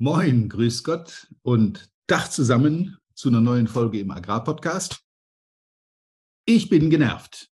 [0.00, 5.04] Moin, grüß Gott und Tag zusammen zu einer neuen Folge im Agrarpodcast.
[6.46, 7.50] Ich bin genervt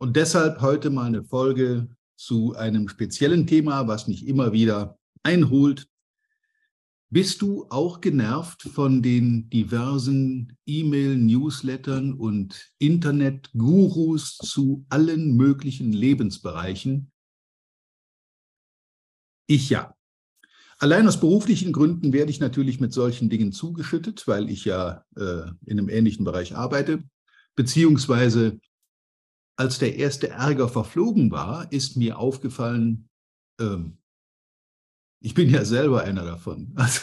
[0.00, 5.88] und deshalb heute mal eine Folge zu einem speziellen Thema, was mich immer wieder einholt.
[7.08, 17.12] Bist du auch genervt von den diversen E-Mail-Newslettern und Internet-Gurus zu allen möglichen Lebensbereichen?
[19.46, 19.94] Ich ja.
[20.82, 25.42] Allein aus beruflichen Gründen werde ich natürlich mit solchen Dingen zugeschüttet, weil ich ja äh,
[25.66, 27.04] in einem ähnlichen Bereich arbeite.
[27.54, 28.58] Beziehungsweise,
[29.56, 33.10] als der erste Ärger verflogen war, ist mir aufgefallen,
[33.60, 33.98] ähm,
[35.22, 36.74] ich bin ja selber einer davon.
[36.76, 37.00] Also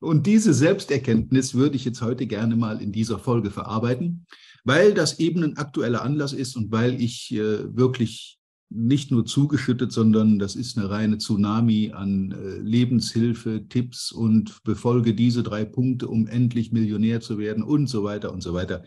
[0.00, 4.26] und diese Selbsterkenntnis würde ich jetzt heute gerne mal in dieser Folge verarbeiten,
[4.64, 8.40] weil das eben ein aktueller Anlass ist und weil ich äh, wirklich
[8.74, 15.14] nicht nur zugeschüttet, sondern das ist eine reine Tsunami an äh, Lebenshilfe, Tipps und befolge
[15.14, 18.84] diese drei Punkte, um endlich Millionär zu werden und so weiter und so weiter.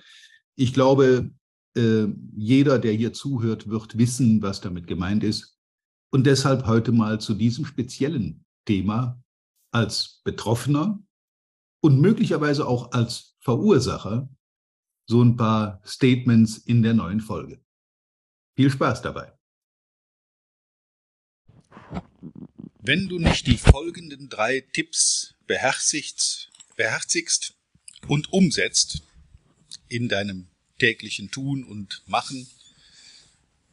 [0.56, 1.32] Ich glaube,
[1.76, 5.58] äh, jeder, der hier zuhört, wird wissen, was damit gemeint ist.
[6.12, 9.22] Und deshalb heute mal zu diesem speziellen Thema
[9.72, 11.02] als Betroffener
[11.82, 14.30] und möglicherweise auch als Verursacher
[15.10, 17.62] so ein paar Statements in der neuen Folge.
[18.58, 19.37] Viel Spaß dabei.
[22.80, 27.54] Wenn du nicht die folgenden drei Tipps beherzigst, beherzigst
[28.08, 29.02] und umsetzt
[29.90, 30.48] in deinem
[30.80, 32.48] täglichen Tun und Machen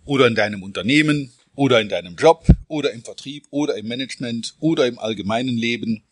[0.04, 4.86] oder in deinem Unternehmen oder in deinem Job oder im Vertrieb oder im Management oder
[4.86, 6.02] im allgemeinen Leben,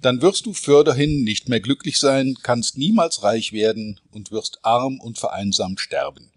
[0.00, 5.00] dann wirst du förderhin nicht mehr glücklich sein, kannst niemals reich werden und wirst arm
[5.00, 6.32] und vereinsamt sterben.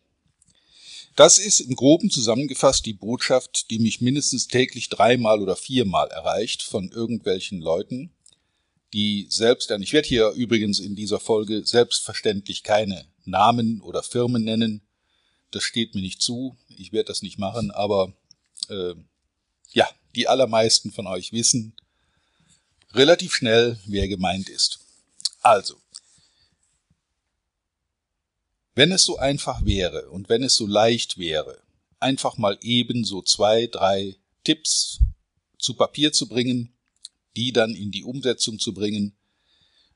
[1.16, 6.64] Das ist im groben zusammengefasst die Botschaft, die mich mindestens täglich dreimal oder viermal erreicht
[6.64, 8.12] von irgendwelchen Leuten,
[8.94, 14.82] die selbst, ich werde hier übrigens in dieser Folge selbstverständlich keine Namen oder Firmen nennen,
[15.52, 18.14] das steht mir nicht zu, ich werde das nicht machen, aber
[18.70, 18.94] äh,
[19.74, 21.76] ja, die allermeisten von euch wissen
[22.94, 24.80] relativ schnell, wer gemeint ist.
[25.42, 25.81] Also,
[28.74, 31.62] wenn es so einfach wäre und wenn es so leicht wäre,
[32.00, 35.00] einfach mal eben so zwei, drei Tipps
[35.58, 36.76] zu Papier zu bringen,
[37.36, 39.18] die dann in die Umsetzung zu bringen,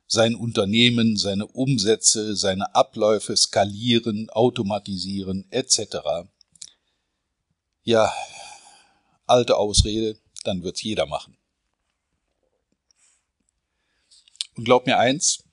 [0.08, 6.28] sein Unternehmen, seine Umsätze, seine Abläufe skalieren, automatisieren etc.
[7.84, 8.14] Ja,
[9.26, 11.38] alte Ausrede, dann wird's jeder machen.
[14.56, 15.45] Und glaub mir eins,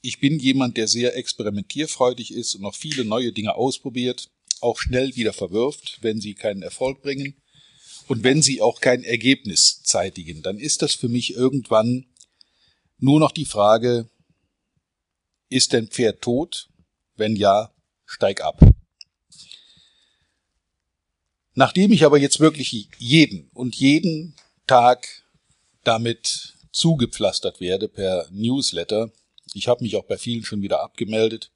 [0.00, 4.30] ich bin jemand, der sehr experimentierfreudig ist und noch viele neue Dinge ausprobiert,
[4.60, 7.42] auch schnell wieder verwirft, wenn sie keinen Erfolg bringen
[8.08, 10.42] und wenn sie auch kein Ergebnis zeitigen.
[10.42, 12.06] Dann ist das für mich irgendwann
[12.98, 14.08] nur noch die Frage,
[15.48, 16.68] ist dein Pferd tot?
[17.16, 17.74] Wenn ja,
[18.04, 18.60] steig ab.
[21.54, 24.36] Nachdem ich aber jetzt wirklich jeden und jeden
[24.66, 25.24] Tag
[25.84, 29.10] damit zugepflastert werde per Newsletter,
[29.56, 31.50] ich habe mich auch bei vielen schon wieder abgemeldet.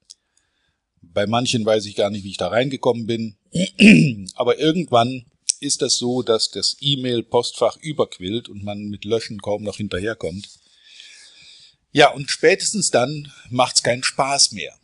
[1.01, 3.37] Bei manchen weiß ich gar nicht, wie ich da reingekommen bin.
[4.35, 5.25] Aber irgendwann
[5.59, 10.49] ist das so, dass das E-Mail-Postfach überquillt und man mit Löschen kaum noch hinterherkommt.
[11.91, 14.75] Ja, und spätestens dann macht's keinen Spaß mehr.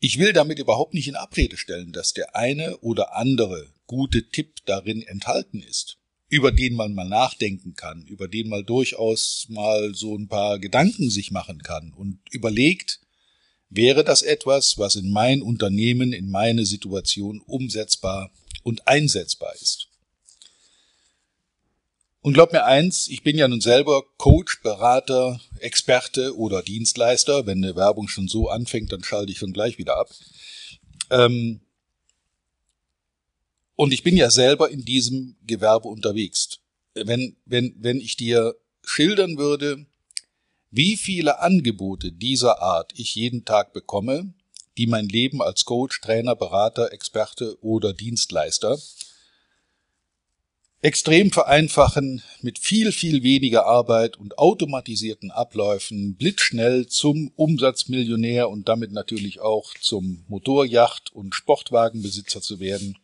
[0.00, 4.56] Ich will damit überhaupt nicht in Abrede stellen, dass der eine oder andere gute Tipp
[4.64, 6.01] darin enthalten ist
[6.32, 11.10] über den man mal nachdenken kann, über den man durchaus mal so ein paar Gedanken
[11.10, 13.00] sich machen kann und überlegt,
[13.68, 18.30] wäre das etwas, was in mein Unternehmen, in meine Situation umsetzbar
[18.62, 19.88] und einsetzbar ist.
[22.22, 27.44] Und glaub mir eins, ich bin ja nun selber Coach, Berater, Experte oder Dienstleister.
[27.44, 30.08] Wenn eine Werbung schon so anfängt, dann schalte ich schon gleich wieder ab.
[31.10, 31.60] Ähm,
[33.82, 36.60] und ich bin ja selber in diesem Gewerbe unterwegs.
[36.94, 38.54] Wenn, wenn, wenn ich dir
[38.84, 39.86] schildern würde,
[40.70, 44.34] wie viele Angebote dieser Art ich jeden Tag bekomme,
[44.78, 48.78] die mein Leben als Coach, Trainer, Berater, Experte oder Dienstleister
[50.82, 58.90] extrem vereinfachen, mit viel, viel weniger Arbeit und automatisierten Abläufen blitzschnell zum Umsatzmillionär und damit
[58.90, 62.96] natürlich auch zum Motorjacht- und Sportwagenbesitzer zu werden,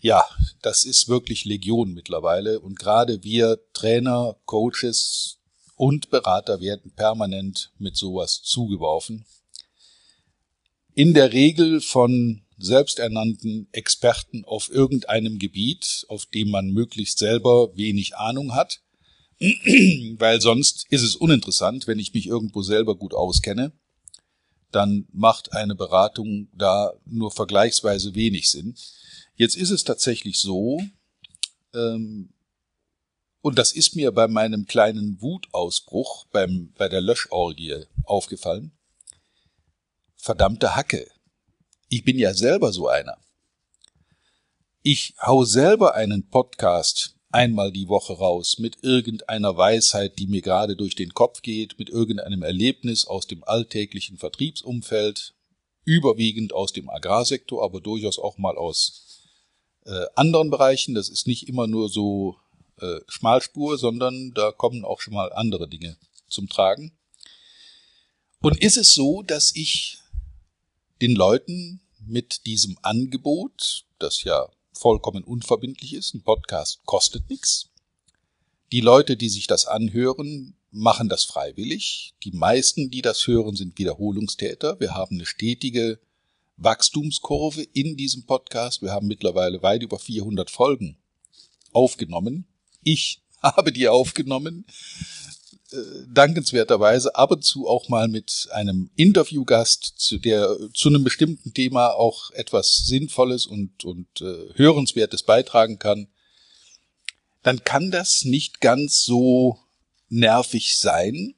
[0.00, 0.24] ja,
[0.62, 2.60] das ist wirklich Legion mittlerweile.
[2.60, 5.38] Und gerade wir Trainer, Coaches
[5.76, 9.24] und Berater werden permanent mit sowas zugeworfen.
[10.94, 18.16] In der Regel von selbsternannten Experten auf irgendeinem Gebiet, auf dem man möglichst selber wenig
[18.16, 18.82] Ahnung hat,
[20.18, 23.72] weil sonst ist es uninteressant, wenn ich mich irgendwo selber gut auskenne,
[24.70, 28.76] dann macht eine Beratung da nur vergleichsweise wenig Sinn.
[29.40, 30.82] Jetzt ist es tatsächlich so,
[31.72, 32.28] ähm,
[33.40, 38.72] und das ist mir bei meinem kleinen Wutausbruch beim, bei der Löschorgie aufgefallen.
[40.14, 41.10] Verdammte Hacke.
[41.88, 43.16] Ich bin ja selber so einer.
[44.82, 50.76] Ich hau selber einen Podcast einmal die Woche raus mit irgendeiner Weisheit, die mir gerade
[50.76, 55.34] durch den Kopf geht, mit irgendeinem Erlebnis aus dem alltäglichen Vertriebsumfeld,
[55.86, 59.09] überwiegend aus dem Agrarsektor, aber durchaus auch mal aus
[59.90, 60.94] äh, anderen Bereichen.
[60.94, 62.36] Das ist nicht immer nur so
[62.80, 65.96] äh, Schmalspur, sondern da kommen auch schon mal andere Dinge
[66.28, 66.92] zum Tragen.
[68.40, 69.98] Und ist es so, dass ich
[71.02, 77.68] den Leuten mit diesem Angebot, das ja vollkommen unverbindlich ist, ein Podcast kostet nichts.
[78.72, 82.14] Die Leute, die sich das anhören, machen das freiwillig.
[82.22, 84.78] Die meisten, die das hören, sind Wiederholungstäter.
[84.78, 85.98] Wir haben eine stetige
[86.60, 88.82] Wachstumskurve in diesem Podcast.
[88.82, 90.98] Wir haben mittlerweile weit über 400 Folgen
[91.72, 92.46] aufgenommen.
[92.82, 94.66] Ich habe die aufgenommen,
[95.72, 95.76] äh,
[96.08, 101.94] dankenswerterweise ab und zu auch mal mit einem Interviewgast, zu der zu einem bestimmten Thema
[101.94, 106.08] auch etwas Sinnvolles und, und äh, Hörenswertes beitragen kann,
[107.42, 109.58] dann kann das nicht ganz so
[110.10, 111.34] nervig sein,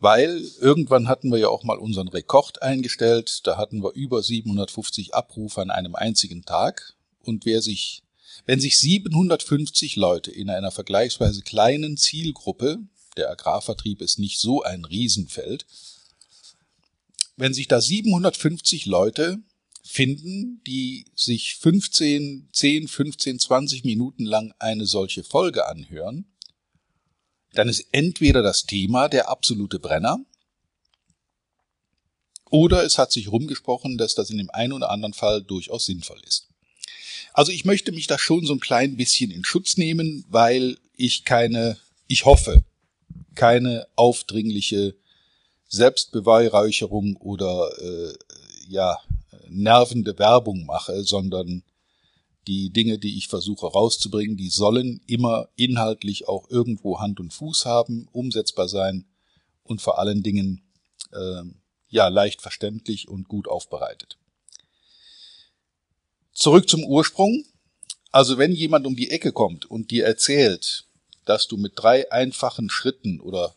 [0.00, 5.14] weil irgendwann hatten wir ja auch mal unseren Rekord eingestellt, da hatten wir über 750
[5.14, 6.94] Abrufe an einem einzigen Tag.
[7.20, 8.02] Und wer sich
[8.46, 12.78] wenn sich 750 Leute in einer vergleichsweise kleinen Zielgruppe,
[13.16, 15.66] der Agrarvertrieb ist nicht so ein Riesenfeld,
[17.36, 19.38] wenn sich da 750 Leute
[19.84, 26.26] finden, die sich 15, 10, 15, 20 Minuten lang eine solche Folge anhören,
[27.52, 30.18] dann ist entweder das Thema der absolute Brenner,
[32.50, 36.20] oder es hat sich rumgesprochen, dass das in dem einen oder anderen Fall durchaus sinnvoll
[36.26, 36.48] ist.
[37.34, 41.24] Also ich möchte mich da schon so ein klein bisschen in Schutz nehmen, weil ich
[41.24, 42.64] keine, ich hoffe,
[43.34, 44.94] keine aufdringliche
[45.68, 48.14] Selbstbeweihräucherung oder äh,
[48.68, 48.98] ja
[49.48, 51.62] nervende Werbung mache, sondern
[52.48, 57.66] die Dinge, die ich versuche rauszubringen, die sollen immer inhaltlich auch irgendwo Hand und Fuß
[57.66, 59.04] haben, umsetzbar sein
[59.62, 60.62] und vor allen Dingen
[61.12, 61.42] äh,
[61.90, 64.18] ja leicht verständlich und gut aufbereitet.
[66.32, 67.44] Zurück zum Ursprung.
[68.10, 70.86] Also wenn jemand um die Ecke kommt und dir erzählt,
[71.26, 73.54] dass du mit drei einfachen Schritten oder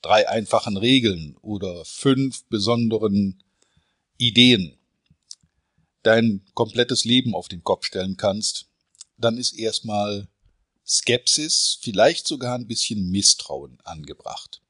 [0.00, 3.42] drei einfachen Regeln oder fünf besonderen
[4.18, 4.78] Ideen
[6.02, 8.66] dein komplettes Leben auf den Kopf stellen kannst,
[9.16, 10.28] dann ist erstmal
[10.86, 14.60] Skepsis, vielleicht sogar ein bisschen Misstrauen angebracht.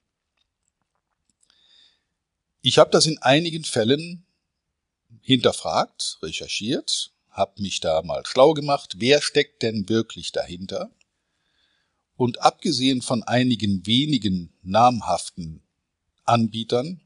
[2.60, 4.24] Ich habe das in einigen Fällen
[5.20, 10.90] hinterfragt, recherchiert, habe mich da mal schlau gemacht, wer steckt denn wirklich dahinter?
[12.16, 15.62] Und abgesehen von einigen wenigen namhaften
[16.24, 17.00] Anbietern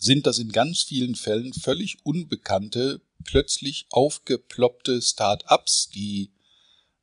[0.00, 6.30] sind das in ganz vielen Fällen völlig unbekannte, plötzlich aufgeploppte Start-ups, die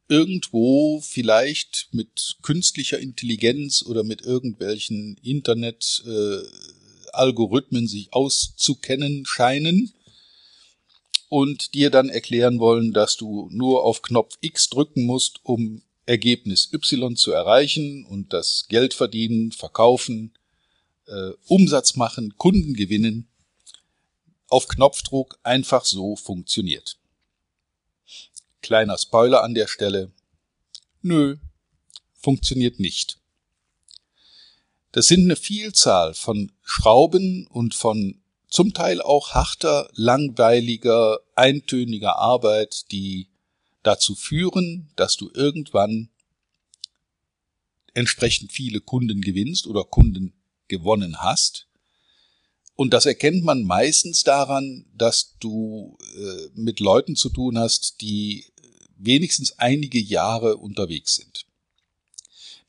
[0.10, 9.94] irgendwo vielleicht mit künstlicher Intelligenz oder mit irgendwelchen Internet äh, sich auszukennen scheinen
[11.30, 16.70] und dir dann erklären wollen, dass du nur auf Knopf X drücken musst, um Ergebnis
[16.74, 20.32] Y zu erreichen und das Geld verdienen, verkaufen,
[21.08, 23.28] äh, Umsatz machen, Kunden gewinnen,
[24.48, 26.98] auf Knopfdruck einfach so funktioniert.
[28.62, 30.12] Kleiner Spoiler an der Stelle.
[31.02, 31.38] Nö,
[32.14, 33.20] funktioniert nicht.
[34.92, 42.92] Das sind eine Vielzahl von Schrauben und von zum Teil auch harter, langweiliger, eintöniger Arbeit,
[42.92, 43.28] die
[43.84, 46.10] dazu führen, dass du irgendwann
[47.94, 50.34] entsprechend viele Kunden gewinnst oder Kunden
[50.68, 51.68] gewonnen hast.
[52.76, 58.46] Und das erkennt man meistens daran, dass du äh, mit Leuten zu tun hast, die
[58.98, 61.48] wenigstens einige Jahre unterwegs sind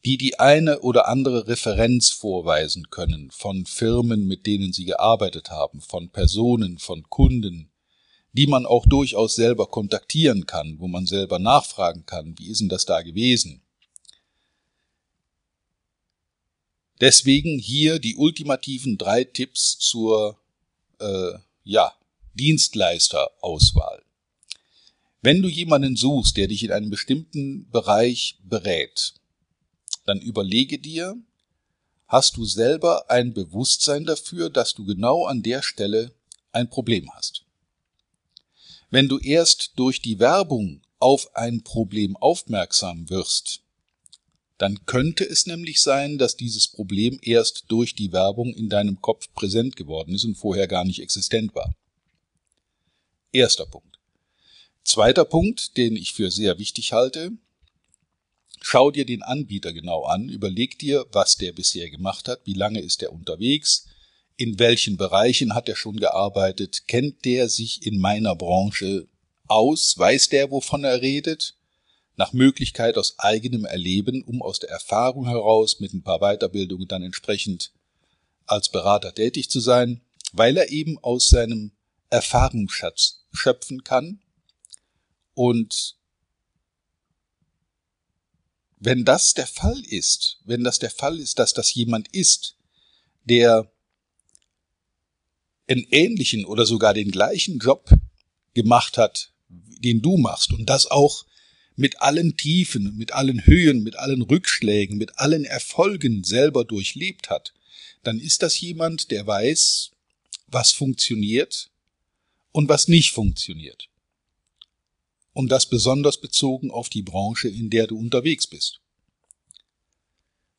[0.05, 5.81] die die eine oder andere Referenz vorweisen können von Firmen, mit denen sie gearbeitet haben,
[5.81, 7.71] von Personen, von Kunden,
[8.33, 12.69] die man auch durchaus selber kontaktieren kann, wo man selber nachfragen kann, wie ist denn
[12.69, 13.63] das da gewesen?
[17.01, 20.39] Deswegen hier die ultimativen drei Tipps zur,
[21.01, 21.33] äh,
[21.65, 21.93] ja,
[22.35, 24.03] Dienstleisterauswahl.
[25.23, 29.15] Wenn du jemanden suchst, der dich in einem bestimmten Bereich berät,
[30.07, 31.17] dann überlege dir,
[32.07, 36.15] hast du selber ein Bewusstsein dafür, dass du genau an der Stelle
[36.53, 37.45] ein Problem hast.
[38.91, 43.61] Wenn du erst durch die Werbung auf ein Problem aufmerksam wirst,
[44.59, 49.33] dann könnte es nämlich sein, dass dieses Problem erst durch die Werbung in deinem Kopf
[49.33, 51.75] präsent geworden ist und vorher gar nicht existent war.
[53.33, 53.99] Erster Punkt.
[54.85, 57.31] Zweiter Punkt, den ich für sehr wichtig halte,
[58.61, 62.81] schau dir den Anbieter genau an, überleg dir, was der bisher gemacht hat, wie lange
[62.81, 63.87] ist er unterwegs,
[64.37, 69.07] in welchen Bereichen hat er schon gearbeitet, kennt der sich in meiner Branche
[69.47, 71.58] aus, weiß der, wovon er redet,
[72.19, 77.05] nach Möglichkeit aus eigenem Erleben, um aus der Erfahrung heraus mit ein paar Weiterbildungen dann
[77.05, 77.73] entsprechend
[78.45, 81.71] als Berater tätig zu sein, weil er eben aus seinem
[82.11, 84.21] Erfahrungsschatz schöpfen kann.
[85.35, 85.97] Und
[88.81, 92.57] wenn das der Fall ist, wenn das der Fall ist, dass das jemand ist,
[93.25, 93.71] der
[95.69, 97.91] einen ähnlichen oder sogar den gleichen Job
[98.55, 101.28] gemacht hat, den du machst und das auch
[101.79, 107.55] mit allen Tiefen, mit allen Höhen, mit allen Rückschlägen, mit allen Erfolgen selber durchlebt hat,
[108.03, 109.93] dann ist das jemand, der weiß,
[110.49, 111.71] was funktioniert
[112.51, 113.89] und was nicht funktioniert.
[115.33, 118.81] Und das besonders bezogen auf die Branche, in der du unterwegs bist.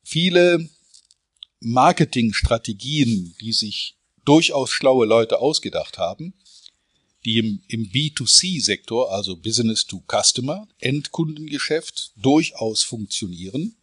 [0.02, 0.70] Viele
[1.60, 6.32] Marketingstrategien, die sich durchaus schlaue Leute ausgedacht haben,
[7.24, 13.76] die im, im B2C-Sektor, also Business to Customer, Endkundengeschäft, durchaus funktionieren,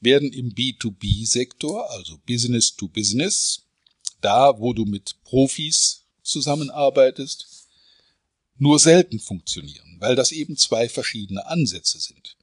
[0.00, 3.62] werden im B2B-Sektor, also Business to Business,
[4.20, 7.66] da wo du mit Profis zusammenarbeitest,
[8.58, 12.36] nur selten funktionieren, weil das eben zwei verschiedene Ansätze sind.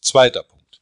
[0.00, 0.80] Zweiter Punkt.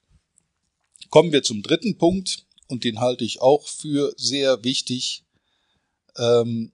[1.11, 5.25] Kommen wir zum dritten Punkt, und den halte ich auch für sehr wichtig.
[6.17, 6.73] Ähm,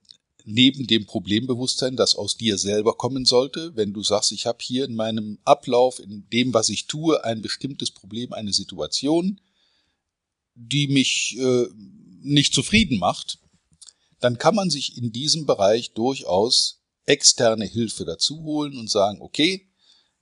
[0.49, 4.85] neben dem Problembewusstsein, das aus dir selber kommen sollte, wenn du sagst, ich habe hier
[4.85, 9.41] in meinem Ablauf, in dem, was ich tue, ein bestimmtes Problem, eine Situation,
[10.55, 11.67] die mich äh,
[12.23, 13.41] nicht zufrieden macht,
[14.21, 19.69] dann kann man sich in diesem Bereich durchaus externe Hilfe dazu holen und sagen, okay,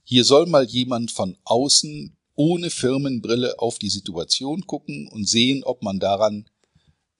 [0.04, 5.82] hier soll mal jemand von außen ohne Firmenbrille auf die Situation gucken und sehen, ob
[5.82, 6.48] man daran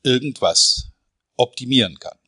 [0.03, 0.87] irgendwas
[1.37, 2.19] optimieren kann.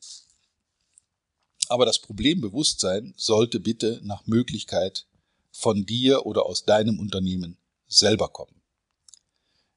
[1.68, 5.06] Aber das Problembewusstsein sollte bitte nach Möglichkeit
[5.50, 7.56] von dir oder aus deinem Unternehmen
[7.88, 8.60] selber kommen.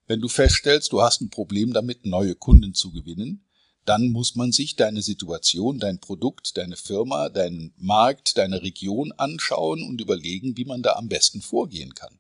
[0.08, 3.46] Wenn du feststellst, du hast ein Problem damit, neue Kunden zu gewinnen,
[3.86, 9.84] dann muss man sich deine Situation, dein Produkt, deine Firma, deinen Markt, deine Region anschauen
[9.84, 12.20] und überlegen, wie man da am besten vorgehen kann.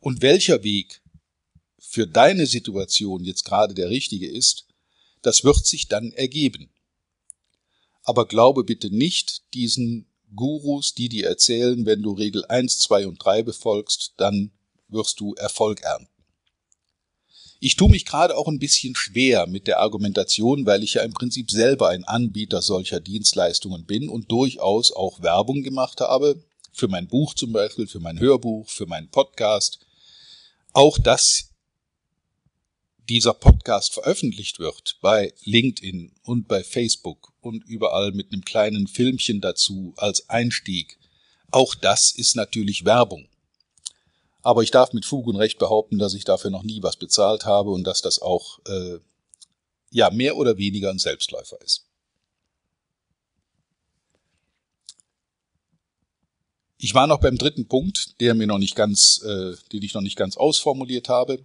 [0.00, 1.02] Und welcher Weg
[1.78, 4.66] für deine Situation jetzt gerade der richtige ist,
[5.22, 6.70] das wird sich dann ergeben.
[8.06, 13.24] Aber glaube bitte nicht diesen Gurus, die dir erzählen, wenn du Regel 1, 2 und
[13.24, 14.52] 3 befolgst, dann
[14.88, 16.08] wirst du Erfolg ernten.
[17.58, 21.14] Ich tue mich gerade auch ein bisschen schwer mit der Argumentation, weil ich ja im
[21.14, 27.08] Prinzip selber ein Anbieter solcher Dienstleistungen bin und durchaus auch Werbung gemacht habe, für mein
[27.08, 29.80] Buch zum Beispiel, für mein Hörbuch, für meinen Podcast.
[30.74, 31.54] Auch das
[33.08, 39.40] dieser Podcast veröffentlicht wird bei LinkedIn und bei Facebook und überall mit einem kleinen Filmchen
[39.40, 40.98] dazu als Einstieg,
[41.50, 43.28] auch das ist natürlich Werbung.
[44.42, 47.44] Aber ich darf mit Fug und Recht behaupten, dass ich dafür noch nie was bezahlt
[47.44, 48.98] habe und dass das auch äh,
[49.90, 51.84] ja mehr oder weniger ein Selbstläufer ist.
[56.78, 60.02] Ich war noch beim dritten Punkt, der mir noch nicht ganz, äh, den ich noch
[60.02, 61.44] nicht ganz ausformuliert habe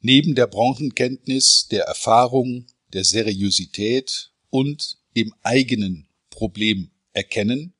[0.00, 7.74] neben der Branchenkenntnis, der Erfahrung, der Seriosität und dem eigenen Problem erkennen,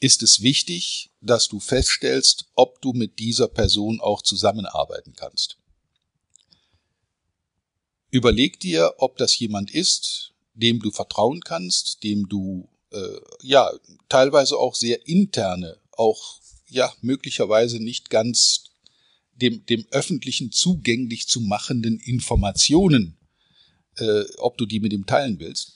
[0.00, 5.58] ist es wichtig, dass du feststellst, ob du mit dieser Person auch zusammenarbeiten kannst.
[8.10, 13.70] Überleg dir, ob das jemand ist, dem du vertrauen kannst, dem du äh, ja
[14.08, 18.69] teilweise auch sehr interne, auch ja möglicherweise nicht ganz
[19.40, 23.16] dem, dem öffentlichen zugänglich zu machenden Informationen,
[23.96, 25.74] äh, ob du die mit ihm teilen willst.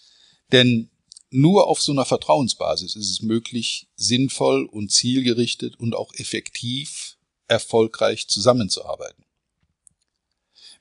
[0.53, 0.91] Denn
[1.31, 7.19] nur auf so einer Vertrauensbasis ist es möglich, sinnvoll und zielgerichtet und auch effektiv
[7.49, 9.25] erfolgreich zusammenzuarbeiten.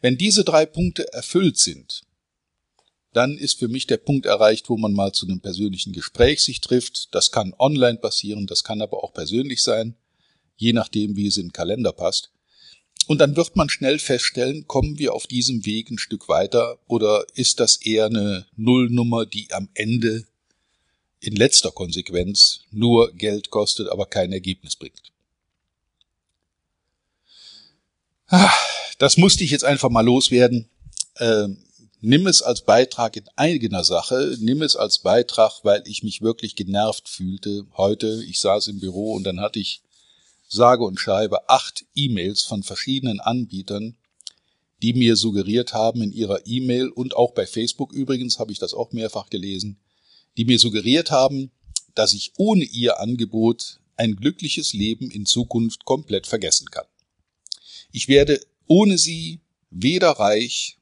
[0.01, 2.03] Wenn diese drei Punkte erfüllt sind,
[3.13, 6.61] dann ist für mich der Punkt erreicht, wo man mal zu einem persönlichen Gespräch sich
[6.61, 7.13] trifft.
[7.15, 9.95] Das kann online passieren, das kann aber auch persönlich sein,
[10.55, 12.31] je nachdem, wie es in den Kalender passt.
[13.07, 17.25] Und dann wird man schnell feststellen, kommen wir auf diesem Weg ein Stück weiter oder
[17.35, 20.25] ist das eher eine Nullnummer, die am Ende
[21.19, 25.13] in letzter Konsequenz nur Geld kostet, aber kein Ergebnis bringt.
[28.27, 28.51] Ah,
[28.97, 30.67] das musste ich jetzt einfach mal loswerden.
[31.19, 31.57] Ähm,
[32.01, 36.55] nimm es als Beitrag in eigener Sache, nimm es als Beitrag, weil ich mich wirklich
[36.55, 37.65] genervt fühlte.
[37.77, 39.82] Heute, ich saß im Büro und dann hatte ich
[40.53, 43.97] sage und schreibe acht E-Mails von verschiedenen Anbietern,
[44.81, 48.73] die mir suggeriert haben in ihrer E-Mail und auch bei Facebook übrigens habe ich das
[48.73, 49.79] auch mehrfach gelesen,
[50.37, 51.51] die mir suggeriert haben,
[51.95, 56.85] dass ich ohne ihr Angebot ein glückliches Leben in Zukunft komplett vergessen kann.
[57.91, 60.77] Ich werde ohne sie weder reich,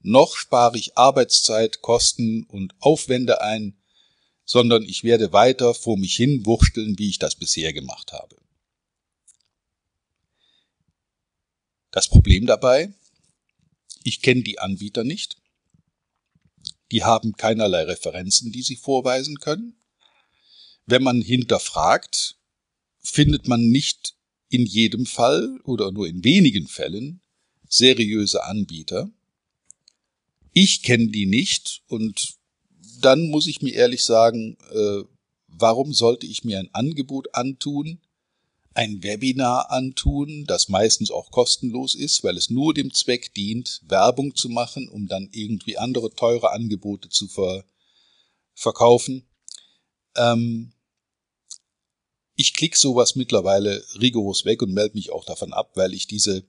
[0.00, 3.76] noch spare ich Arbeitszeit, Kosten und Aufwände ein,
[4.44, 8.36] sondern ich werde weiter vor mich hin wursteln, wie ich das bisher gemacht habe.
[11.90, 12.92] Das Problem dabei,
[14.04, 15.36] ich kenne die Anbieter nicht,
[16.92, 19.76] die haben keinerlei Referenzen, die sie vorweisen können.
[20.86, 22.36] Wenn man hinterfragt,
[23.00, 24.16] findet man nicht
[24.48, 27.20] in jedem Fall oder nur in wenigen Fällen
[27.68, 29.10] seriöse Anbieter.
[30.52, 32.36] Ich kenne die nicht und
[33.00, 35.02] dann muss ich mir ehrlich sagen, äh,
[35.46, 38.00] warum sollte ich mir ein Angebot antun,
[38.78, 44.36] ein Webinar antun, das meistens auch kostenlos ist, weil es nur dem Zweck dient, Werbung
[44.36, 47.64] zu machen, um dann irgendwie andere teure Angebote zu ver
[48.54, 49.26] verkaufen.
[50.16, 50.72] Ähm,
[52.36, 56.44] ich klicke sowas mittlerweile rigoros weg und melde mich auch davon ab, weil ich diese,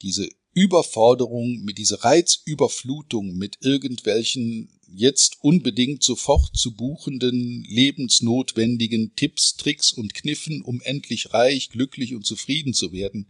[0.00, 9.92] diese Überforderung, mit dieser Reizüberflutung mit irgendwelchen jetzt unbedingt sofort zu buchenden, lebensnotwendigen Tipps, Tricks
[9.92, 13.26] und Kniffen, um endlich reich, glücklich und zufrieden zu werden,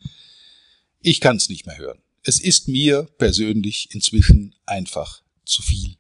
[1.01, 1.99] ich kann es nicht mehr hören.
[2.23, 5.97] Es ist mir persönlich inzwischen einfach zu viel.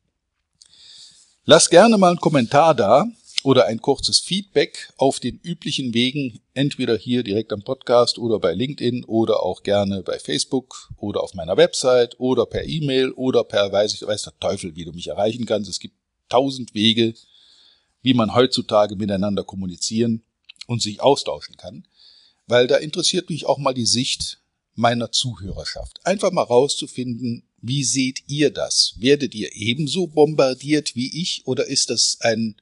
[1.44, 3.06] Lass gerne mal einen Kommentar da,
[3.44, 8.54] oder ein kurzes Feedback auf den üblichen Wegen, entweder hier direkt am Podcast oder bei
[8.54, 13.72] LinkedIn oder auch gerne bei Facebook oder auf meiner Website oder per E-Mail oder per
[13.72, 15.70] weiß ich weiß der Teufel, wie du mich erreichen kannst.
[15.70, 15.96] Es gibt
[16.28, 17.14] tausend Wege,
[18.02, 20.22] wie man heutzutage miteinander kommunizieren
[20.66, 21.86] und sich austauschen kann,
[22.46, 24.38] weil da interessiert mich auch mal die Sicht
[24.74, 26.00] meiner Zuhörerschaft.
[26.04, 28.94] Einfach mal rauszufinden, wie seht ihr das?
[28.98, 32.56] Werdet ihr ebenso bombardiert wie ich oder ist das ein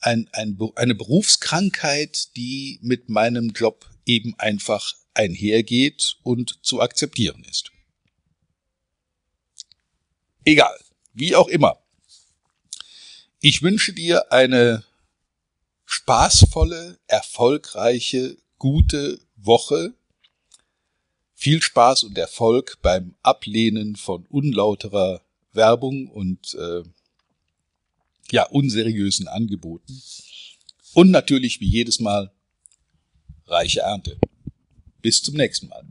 [0.00, 7.70] ein, ein, eine Berufskrankheit, die mit meinem Job eben einfach einhergeht und zu akzeptieren ist.
[10.44, 10.78] Egal,
[11.12, 11.78] wie auch immer.
[13.40, 14.84] Ich wünsche dir eine
[15.84, 19.94] spaßvolle, erfolgreiche, gute Woche.
[21.34, 26.82] Viel Spaß und Erfolg beim Ablehnen von unlauterer Werbung und äh,
[28.32, 30.00] ja, unseriösen Angeboten.
[30.94, 32.32] Und natürlich wie jedes Mal
[33.46, 34.18] reiche Ernte.
[35.00, 35.86] Bis zum nächsten Mal.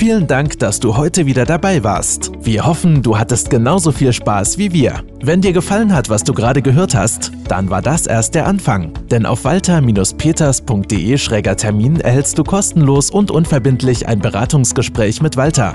[0.00, 2.32] Vielen Dank, dass du heute wieder dabei warst.
[2.40, 5.04] Wir hoffen, du hattest genauso viel Spaß wie wir.
[5.22, 8.94] Wenn dir gefallen hat, was du gerade gehört hast, dann war das erst der Anfang.
[9.10, 15.74] Denn auf walter-peters.de-termin erhältst du kostenlos und unverbindlich ein Beratungsgespräch mit Walter.